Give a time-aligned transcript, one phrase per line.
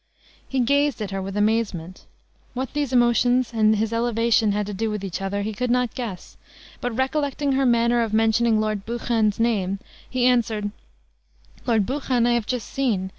[0.49, 2.07] He gazed at her with amazement.
[2.55, 5.93] What these emotions and his elevation had to do with each other, he could not
[5.93, 6.37] guess;
[6.81, 9.77] but, recollecting her manner of mentioning Lord Buchan's name,
[10.09, 10.71] he answered,
[11.67, 13.09] "Lord Buchan I have just seen.